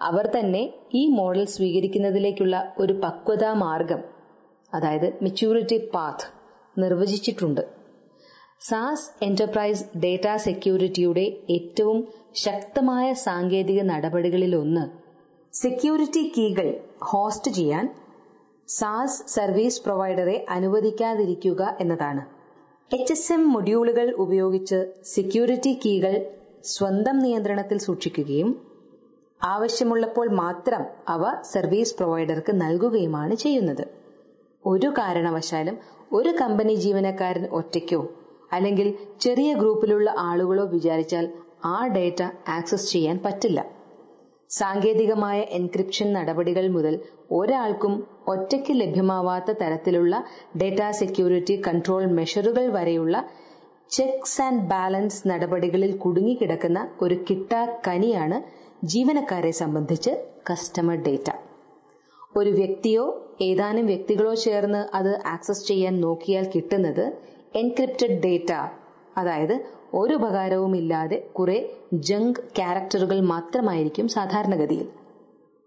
[0.00, 0.62] അവർ തന്നെ
[0.94, 4.00] ഈ മോഡൽ സ്വീകരിക്കുന്നതിലേക്കുള്ള ഒരു പക്വതാ മാർഗം
[4.74, 6.26] അതായത് മെച്യൂരിറ്റി പാത്ത്
[6.80, 7.62] നിർവചിച്ചിട്ടുണ്ട്.
[8.60, 11.98] സാസ് എന്റർപ്രൈസ് ഡേറ്റ സെക്യൂരിറ്റിയുടെ ഏറ്റവും
[12.34, 14.90] ശക്തമായ സാങ്കേതിക നടപടികളിലൊന്ന്
[15.56, 17.94] സെക്യൂരിറ്റി കീകൾ ഹോസ്റ്റ് ചെയ്യാൻ
[18.68, 22.26] സാസ് സർവീസ് പ്രൊവൈഡറെ അനുവദിക്കാതിരിക്കുക എന്നതാണ്.
[22.94, 26.26] എച്ച് എസ് എം മൊഡ്യൂളുകൾ ഉപയോഗിച്ച് സെക്യൂരിറ്റി കീകൾ
[26.64, 28.66] സ്വന്തം നിയന്ത്രണത്തിൽ സൂക്ഷിക്കുകയും
[29.44, 33.84] ആവശ്യമുള്ളപ്പോൾ മാത്രം അവ സർവീസ് പ്രൊവൈഡർക്ക് നൽകുകയുമാണ് ചെയ്യുന്നത്.
[34.66, 35.78] ഒരു കാരണവശാലും
[36.12, 38.08] ഒരു കമ്പനി ജീവനക്കാരൻ ഒറ്റയ്ക്കോ
[38.52, 41.28] അല്ലെങ്കിൽ ചെറിയ ഗ്രൂപ്പിലുള്ള ആളുകളോ വിചാരിച്ചാൽ
[41.64, 43.60] ആ ഡേറ്റ ആക്സസ് ചെയ്യാൻ പറ്റില്ല.
[44.50, 46.94] സാങ്കേതികമായ എൻക്രിപ്ഷൻ നടപടികൾ മുതൽ
[47.30, 47.92] ഒരാൾക്കും
[48.28, 50.14] ഒറ്റയ്ക്ക് ലഭ്യമാവാത്ത തരത്തിലുള്ള
[50.62, 53.28] ഡേറ്റ സെക്യൂരിറ്റി കൺട്രോൾ മെഷറുകൾ വരെയുള്ള
[53.90, 58.38] ചെക്സ് ആൻഡ് ബാലൻസ് നടപടികളിൽ കുടുങ്ങിക്കിടക്കുന്ന ഒരു കിട്ടാ കനിയാണ്
[58.84, 60.12] ജീവനക്കാരെ സംബന്ധിച്ച്
[60.50, 61.30] കസ്റ്റമർ ഡേറ്റ.
[62.36, 63.04] ഒരു വ്യക്തിയോ
[63.40, 67.04] ഏതാനും വ്യക്തികളോ ചേർന്ന് അത് ആക്സസ് ചെയ്യാൻ നോക്കിയാൽ കിട്ടുന്നത്
[67.56, 68.52] എൻക്രിപ്റ്റഡ് ഡേറ്റ
[69.16, 74.88] അതായത് ഒരു ഉപകാരവുമില്ലാതെ കുറെ ജങ്ക് ക്യാരക്ടറുകൾ മാത്രമായിരിക്കും സാധാരണഗതിയിൽ.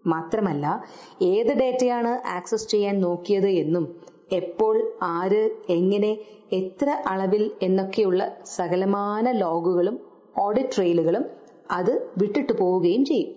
[0.06, 0.84] മാത്രമല്ല
[1.22, 3.96] ഏത് ഡേറ്റയാണ് ആക്സസ് ചെയ്യാൻ നോക്കിയത് എന്നും
[4.32, 6.18] എപ്പോൾ ആര് എങ്ങനെ
[6.52, 10.00] എത്ര അളവിൽ എന്നൊക്കെയുള്ള സകലമാന ലോഗുകളും
[10.38, 11.24] ഓഡിറ്റ് ട്രെയിലുകളും
[11.70, 13.34] അത് വിട്ടിട്ടു പോവുകയും ചെയ്യും.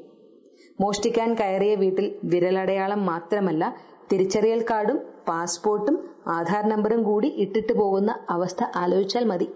[0.82, 3.76] മോഷ്ടിക്കാൻ കയറിയ വീട്ടിൽ വിരലടയാളം മാത്രമല്ല
[4.12, 5.96] തിരിച്ചറിയൽ കാർഡും പാസ്പോർട്ടും
[6.28, 9.48] ആധാർ നമ്പറും കൂടി ഇട്ടിട്ട് പോകുന്ന അവസ്ഥ ആലോചിച്ചാൽ മതി.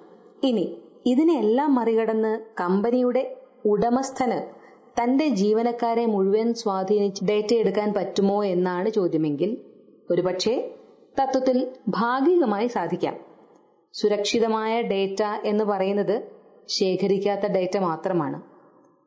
[0.43, 3.35] ഇനി ഇതിനെല്ലാം മറികടന്ന് കമ്പനിയുടെ
[3.65, 4.61] ഉടമസ്ഥന്
[5.01, 9.57] തന്റെ ജീവനക്കാരെ മുഴുവൻ സ്വാധീനിച്ച് ഡേറ്റ എടുക്കാൻ പറ്റുമോ എന്നാണ് ചോദ്യമെങ്കിൽ
[10.11, 10.75] ഒരുപക്ഷെ
[11.21, 13.15] തത്വത്തിൽ ഭാഗികമായി സാധിക്കാം.
[13.93, 16.27] സുരക്ഷിതമായ ഡേറ്റ എന്ന് പറയുന്നത്
[16.67, 18.41] ശേഖരിക്കാത്ത ഡേറ്റ മാത്രമാണ്.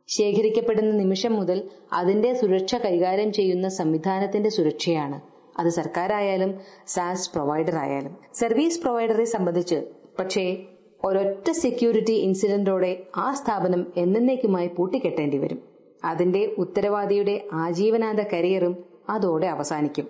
[0.08, 5.20] ശേഖരിക്കപ്പെടുന്ന നിമിഷം മുതൽ അതിന്റെ സുരക്ഷ കൈകാര്യം ചെയ്യുന്ന സംവിധാനത്തിന്റെ സുരക്ഷയാണ്.
[5.58, 8.16] അത് സർക്കാരായാലും സാസ് പ്രൊവൈഡർ ആയാലും.
[8.34, 9.84] സർവീസ് പ്രൊവൈഡറെ സംബന്ധിച്ച്
[10.18, 10.66] പക്ഷേ
[11.04, 15.58] ഒരൊറ്റ സെക്യൂരിറ്റി ഇൻസിഡന്റോടെ ആ സ്ഥാപനം എന്നേക്കുമായി പൂട്ടിക്കെട്ടേണ്ടി വരും.
[16.04, 18.74] അതിന്റെ ഉത്തരവാദിയുടെ ആജീവനാന്ത കരിയറും
[19.10, 20.06] അതോടെ അവസാനിക്കും.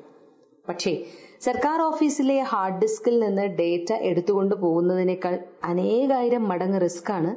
[0.68, 0.92] പക്ഷേ
[1.40, 7.32] സർക്കാർ ഓഫീസിലെ ഹാർഡ് ഡിസ്കിൽ നിന്ന് ഡേറ്റ എടുത്തുകൊണ്ട് പോകുന്നതിനേക്കാൾ അനേകായിരം മടങ്ങ് റിസ്ക് ആണ്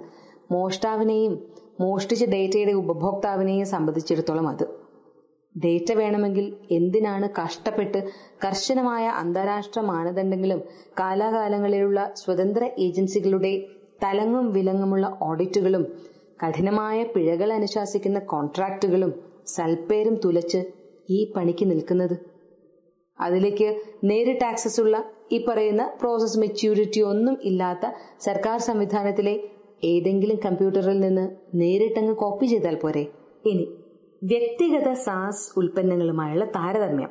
[0.54, 1.34] മോഷ്ടാവിനെയും
[1.82, 4.87] മോഷ്ടിച്ച ഡേറ്റയുടെ ഉപഭോക്താവിനെയും സംബന്ധിച്ചിടത്തോളം അത്.
[5.63, 8.00] ഡേറ്റ വേണമെങ്കിൽ എന്തിനാണ് കഷ്ടപ്പെട്ട്
[8.43, 10.62] കർശനമായ അന്താരാഷ്ട്ര മാനദണ്ഡങ്ങളും
[11.00, 13.54] കാലാകാലങ്ങളിലുള്ള സ്വതന്ത്ര ഏജൻസികളുടെ
[14.04, 15.86] തലങ്ങും വിലങ്ങുമുള്ള ഓഡിറ്റുകളും
[16.43, 19.12] കഠിനമായ പിഴകൾ അനുശാസിക്കുന്ന കോൺട്രാക്റ്റുകളും
[19.48, 20.60] സൽപ്പേരും തുലച്ച്
[21.10, 22.15] ഈ പണിക്ക് നിൽക്കുന്നത്?
[23.20, 23.70] അതിലേക്ക്
[24.04, 24.96] നേരിട്ട് ആക്സസ് ഉള്ള
[25.32, 27.86] ഈ പറയുന്ന പ്രോസസ് മെച്യൂരിറ്റി ഒന്നും ഇല്ലാത്ത
[28.20, 29.36] സർക്കാർ സംവിധാനത്തിലെ
[29.84, 33.04] ഏതെങ്കിലും കമ്പ്യൂട്ടറിൽ നിന്ന് നേരിട്ടങ്ങ് കോപ്പി ചെയ്താൽ പോരെ?
[33.46, 33.65] ഇനി
[34.23, 37.10] വ്യക്തിഗത സാസ് ഉൽപ്പന്നങ്ങളുമായുള്ള താരതമ്യം.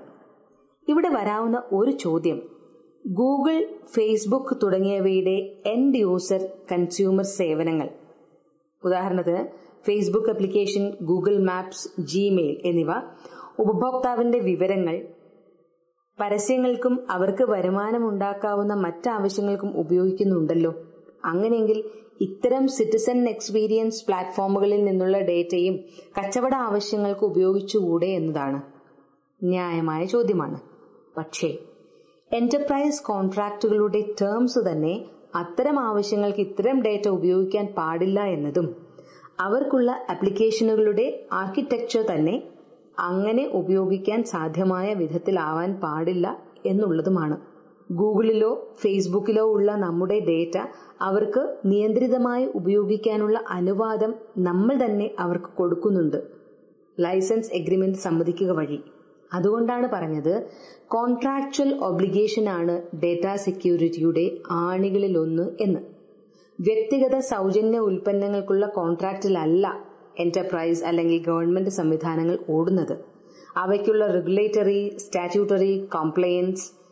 [0.88, 2.42] ഇവിടെ വരാവുന്ന ഒരു ചോദ്യം.
[3.06, 7.88] ഗൂഗിൾ ഫേസ്ബുക്ക് തുടങ്ങിയവയുടെ എൻഡ് യൂസർ കൺസ്യൂമർ സേവനങ്ങൾ.
[8.84, 9.46] ഉദാഹരണത്തിന്
[9.86, 12.90] Facebook application Google Maps Gmail എന്നിവ
[13.58, 15.06] ഉപഭോക്താവിന്റെ വിവരങ്ങൾ
[16.20, 20.74] പരസ്യങ്ങൾക്കും അവർക്ക് വരുമാനമുണ്ടാക്കാവുന്ന മറ്റാവശ്യങ്ങൾക്കും ഉപയോഗിക്കുന്നുണ്ടല്ലോ.
[21.26, 21.78] അങ്ങനെയെങ്കിൽ
[22.20, 25.74] ഇത്തരം സിറ്റിസൺ എക്സ്പീരിയൻസ് പ്ലാറ്റ്ഫോമുകളിൽ നിന്നുള്ള ഡേറ്റയും
[26.18, 28.60] കച്ചവട ആവശ്യങ്ങൾക്ക് ഉപയോഗിച്ചുകൂടെ എന്നതാണ്
[29.42, 30.58] ന്യായമായ ചോദ്യമാണ്.
[31.16, 31.50] പക്ഷേ
[32.30, 34.94] എന്റർപ്രൈസ് കോൺട്രാക്റ്റുകളുടെ ടേംസ് തന്നെ
[35.34, 38.68] അത്തരം ആവശ്യങ്ങൾക്ക് ഇത്തരം ഡേറ്റ ഉപയോഗിക്കാൻ പാടില്ല എന്നതും
[39.40, 42.36] അവർക്കുള്ള ആപ്ലിക്കേഷനുകളുടെ ആർക്കിടെക്ചർ തന്നെ
[42.98, 46.26] അങ്ങനെ ഉപയോഗിക്കാൻ സാധ്യമായ വിധത്തിലാവാൻ പാടില്ല
[46.66, 47.36] എന്നുള്ളതുമാണ്.
[47.90, 50.56] ഗൂഗിളിലോ ഫേസ്ബുക്കിലോ ഉള്ള നമ്മുടെ ഡേറ്റ
[51.00, 56.22] അവർക്ക് നിയന്ത്രിതമായി ഉപയോഗിക്കാനുള്ള അനുവാദം നമ്മൾ തന്നെ അവർക്ക് കൊടുക്കുന്നുണ്ട്.
[57.00, 58.82] ലൈസൻസ് എഗ്രിമെന്റ് സമ്മതിക്കുക വഴി.
[59.34, 60.46] അതുകൊണ്ടാണ് പറഞ്ഞത്
[60.88, 65.80] കോൺട്രാക്ച്വൽ ഒബ്ലിഗേഷൻ ആണ് ഡേറ്റ സെക്യൂരിറ്റിയുടെ ആണികളിലൊന്ന് എന്ന്.
[66.60, 69.66] വ്യക്തിഗത സൗജന്യ ഉൽപ്പന്നങ്ങൾക്കുള്ള കോൺട്രാക്റ്റിലല്ല
[70.18, 72.96] എന്റർപ്രൈസ് അല്ലെങ്കിൽ ഗവൺമെന്റ് സംവിധാനങ്ങൾ ഓടുന്നത്.
[73.56, 76.85] അവയ്ക്കുള്ള regulatory statutory compliance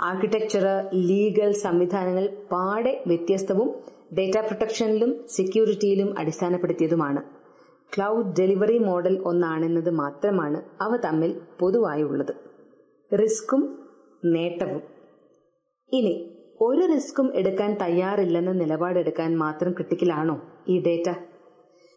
[0.00, 3.74] architecture legal സംവിധാനങ്ങൾ പാടെ വ്യത്യസ്തവും
[4.18, 7.22] ഡേറ്റ പ്രൊട്ടക്ഷനിലും സെക്യൂരിറ്റിയിലും അടിസ്ഥാനപ്പെടുത്തിയതുമാണ്.
[7.96, 12.34] ക്ലൗഡ് ഡെലിവറി മോഡൽ ഒന്നാണെന്നത് മാത്രമാണ് അവ തമ്മിൽ പൊതുവായുള്ളത്.
[13.22, 13.62] റിസ്ക്കും
[14.24, 14.82] നേട്ടവും.
[15.92, 16.30] ഇനി
[16.60, 21.08] ഒരു റിസ്ക്കും എടുക്കാൻ തയ്യാറില്ലെന്ന നിലപാടെടുക്കാൻ മാത്രം ക്രിട്ടിക്കലാണോ ഈ ഡേറ്റ?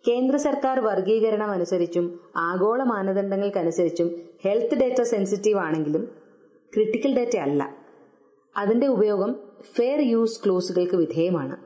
[0.07, 4.11] കേന്ദ്ര സർക്കാർ വർഗീകരണം അനുസരിച്ചും ആഗോള മാനദണ്ഡങ്ങൾക്കനുസരിച്ചും
[4.45, 6.03] ഹെൽത്ത് ഡേറ്റ സെൻസിറ്റീവ് ആണെങ്കിലും
[6.73, 7.86] ക്രിട്ടിക്കൽ ഡേറ്റ അല്ല.
[8.57, 9.35] അതിന്റെ ഉപയോഗം
[9.75, 11.57] ഫെയർ യൂസ് ക്ലോസുകൾക്ക് വിധേയമാണ്.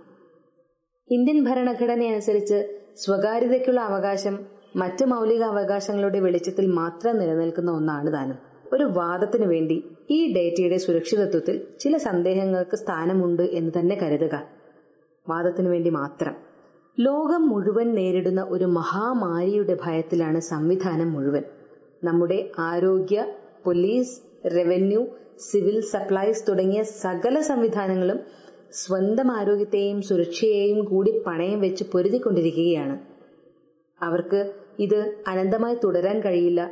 [1.11, 4.39] ഇന്ത്യൻ ഭരണഘടന അനുസരിച്ച് സ്വകാര്യതയ്ക്കുള്ള അവകാശം
[4.75, 8.37] മറ്റ് മൗലിക അവകാശങ്ങളുടെ വെളിച്ചത്തിൽ മാത്രം നിലനിൽക്കുന്ന ഒന്നാണ് താനും.
[8.73, 14.43] ഒരു വാദത്തിനു വേണ്ടി ഈ ഡേറ്റയുടെ സുരക്ഷിതത്വത്തിൽ ചില സന്ദേഹങ്ങൾക്ക് സ്ഥാനമുണ്ട് എന്ന് തന്നെ കരുതുക.
[15.29, 16.35] വാദത്തിനു വേണ്ടി മാത്രം.
[16.99, 21.43] ലോകം മുഴുവൻ നേരിടുന്ന ഒരു മഹാമാരിയുടെ ഭയത്തിലാണ് സംവിധാനം മുഴുവൻ.
[22.03, 23.25] നമ്മുടെ ആരോഗ്യ
[23.65, 25.07] പോലീസ് റവന്യൂ
[25.39, 28.19] സിവിൽ സപ്ലൈസ് തുടങ്ങിയ സകല സംവിധാനങ്ങളും
[28.71, 32.99] സ്വന്തം ആരോഗ്യത്തെയും സുരക്ഷയെയും കൂടി പണയം വെച്ച് പൊരുതിക്കൊണ്ടിരിക്കുകയാണ്.
[34.03, 36.71] അവർക്ക് ഇത് അനന്തമായി തുടരാൻ കഴിയില്ല.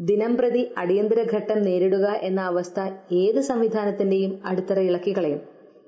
[0.00, 2.80] ദിനം പ്രതി അടിയന്തര ഘട്ടം നേരിടുക എന്ന അവസ്ഥ
[3.12, 5.40] ഏത് സംവിധാനത്തിന്റെയും അടിത്തറ ഇളക്കിക്കളയും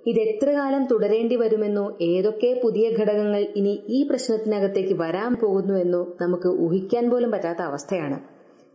[0.07, 7.11] ഇത് എത്ര കാലം തുടരേണ്ടി വരുമെന്നോ ഏതൊക്കെ പുതിയ ഘടകങ്ങൾ ഇനി ഈ പ്രശ്നത്തിനകത്തേക്ക് വരാൻ പോകുന്നുവെന്നോ നമുക്ക് ഊഹിക്കാൻ
[7.11, 8.19] പോലും പറ്റാത്ത അവസ്ഥയാണ്.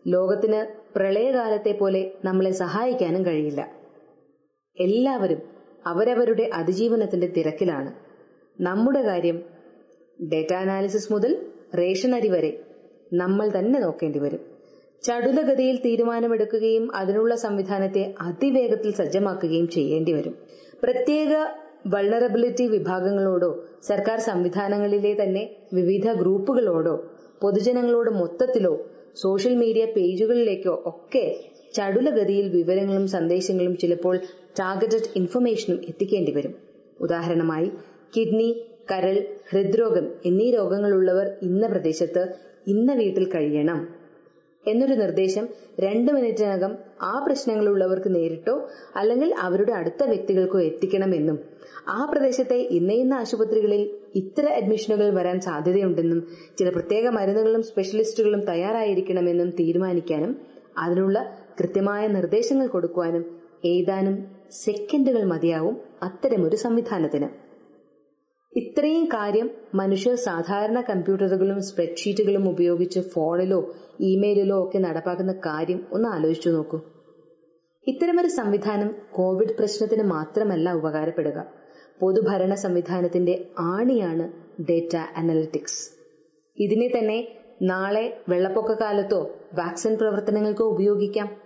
[0.08, 3.72] ലോകത്തിന് പ്രളയകാലത്തെ പോലെ നമ്മളെ സഹായിക്കാനും കഴിയില്ല.
[4.80, 5.42] എല്ലാവരും
[5.86, 7.94] അവരവരുടെ അതിജീവനത്തിന്റെ തിരക്കിലാണ്.
[8.62, 9.44] നമ്മുടെ കാര്യം
[10.34, 11.46] ഡേറ്റ അനാലിസിസ് മുതൽ
[11.78, 12.60] റേഷൻ അരി വരെ
[13.14, 14.40] നമ്മൾ തന്നെ നോക്കേണ്ടി വരും.
[15.04, 20.36] ചടുലഗതിയിൽ തീരുമാനമെടുക്കുകയും അതിനുള്ള സംവിധാനത്തെ അതിവേഗത്തിൽ സജ്ജമാക്കുകയും ചെയ്യേണ്ടി വരും.
[20.84, 21.46] പ്രത്യേക
[21.88, 27.04] വൾണറബിലിറ്റി വിഭാഗങ്ങളോടോ സർക്കാർ സംവിധാനങ്ങളിലെ തന്നെ വിവിധ ഗ്രൂപ്പുകളോടോ
[27.42, 28.86] പൊതുജനങ്ങളോട് മൊത്തത്തിലോ
[29.22, 31.26] സോഷ്യൽ മീഡിയ പേജുകളിലേക്കോ ഒക്കെ
[31.74, 34.16] ചടുലഗതിയിൽ വിവരങ്ങളും സന്ദേശങ്ങളും ചിലപ്പോൾ
[34.60, 36.54] ടാർഗറ്റഡ് ഇൻഫർമേഷനും എത്തിക്കേണ്ടി വരും.
[37.00, 37.72] ഉദാഹരണമായി
[38.18, 38.50] കിഡ്നി
[38.92, 39.16] കരൾ
[39.50, 42.24] ഹൃദ്രോഗം എന്നീ രോഗങ്ങളുള്ളവർ ഇന്ന പ്രദേശത്ത്
[42.68, 43.80] ഇന്ന വീട്ടിൽ കഴിയണം.
[44.68, 45.46] എന്നൊരു നിർദ്ദേശം
[45.80, 48.56] രണ്ട് മിനിറ്റിനകം ആ പ്രശ്നങ്ങളുള്ളവർക്ക് നേരിട്ടോ
[48.96, 51.38] അല്ലെങ്കിൽ അവരുടെ അടുത്ത വ്യക്തികൾക്കോ എത്തിക്കണമെന്നും
[51.90, 56.28] ആ പ്രദേശത്തെ ഇന്ന ഇന്ന ആശുപത്രികളിൽ ഇത്ര അഡ്മിഷനുകൾ വരാൻ സാധ്യതയുണ്ടെന്നും
[56.60, 60.38] ചില പ്രത്യേക മരുന്നുകളും സ്പെഷ്യലിസ്റ്റുകളും തയ്യാറായിരിക്കണമെന്നും തീരുമാനിക്കാനും
[60.78, 67.30] അതിനുള്ള കൃത്യമായ നിർദ്ദേശങ്ങൾ കൊടുക്കുവാനും ഏതാനും സെക്കൻഡുകൾ മതിയാവും അത്തരമൊരു സംവിധാനത്തിന്.
[68.58, 76.80] ഇത്രയും കാര്യം മനുഷ്യർ സാധാരണ കമ്പ്യൂട്ടറുകളും സ്പ്രെഡ്ഷീറ്റുകളും ഉപയോഗിച്ച് ഫോണിലോ ഇമെയിലിലോ ഒക്കെ നടപ്പാക്കുന്ന കാര്യം ഒന്ന് ആലോചിച്ചു നോക്കൂ.
[77.88, 81.57] ഇത്തരമൊരു സംവിധാനം കോവിഡ് പ്രശ്നത്തിന് മാത്രമല്ല ഉപകാരപ്പെടുക.
[82.00, 84.32] പൊതുഭരണ സംവിധാനത്തിന്റെ ആണിയാണ്
[84.64, 85.92] ഡേറ്റ അനലിറ്റിക്സ്.
[86.58, 87.28] ഇതിനെ തന്നെ
[87.62, 91.38] നാളെ വെള്ളപ്പൊക്ക കാലത്തോ വാക്സിൻ പ്രവർത്തനങ്ങൾക്കോ ഉപയോഗിക്കാം.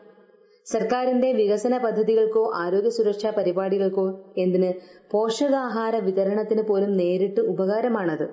[0.66, 4.74] സർക്കാരിന്റെ വികസന പദ്ധതികൾക്കോ ആരോഗ്യ സുരക്ഷാ പരിപാടികൾക്കോ എന്തിന്
[5.12, 8.30] പോഷകാഹാര വിതരണത്തിന് പോലും നേരിട്ട് ഉപകാരമാണത്.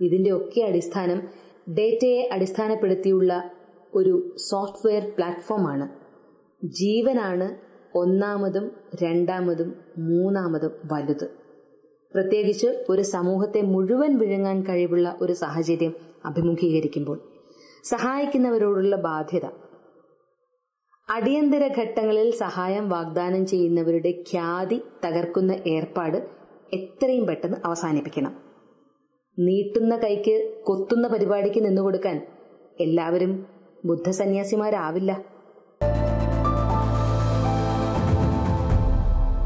[0.00, 1.28] ഇതിന്റെ ഒക്കെ അടിസ്ഥാനം
[1.74, 3.50] ഡേറ്റയെ അടിസ്ഥാനപ്പെടുത്തിയുള്ള
[3.94, 5.88] ഒരു സോഫ്റ്റ്വെയർ പ്ലാറ്റ്ഫോമാണ്.
[6.66, 7.56] ജീവനാണ്
[7.98, 8.72] ഒന്നാമതും
[9.02, 11.43] രണ്ടാമതും മൂന്നാമതും വലുത്.
[12.14, 17.20] പ്രത്യേകിച്ച് ഒരു സമൂഹത്തെ മുഴുവൻ വിഴുങ്ങാൻ കഴിവുള്ള ഒരു സാഹചര്യം അഭിമുഖീകരിക്കുമ്പോൾ
[17.84, 19.46] സഹായിക്കുന്നവരോടുള്ള ബാധ്യത.
[21.10, 26.26] അടിയന്തര ഘട്ടങ്ങളിൽ സഹായം വാഗ്ദാനം ചെയ്യുന്നവരുടെ ഖ്യാതി തകർക്കുന്ന ഏർപ്പാട്
[26.72, 28.36] എത്രയും പെട്ടെന്ന് അവസാനിപ്പിക്കണം.
[29.38, 32.26] നീട്ടുന്ന കൈക്ക് കൊത്തുന്ന പരിപാടിക്ക് നിന്നുകൊടുക്കാൻ
[32.80, 33.46] എല്ലാവരും
[33.84, 35.24] ബുദ്ധസന്യാസിമാരാവില്ല.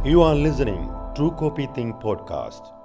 [0.07, 2.78] You are listening True Copy Think podcast.